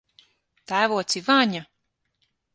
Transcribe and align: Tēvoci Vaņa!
Tēvoci 0.71 1.23
Vaņa! 1.29 1.63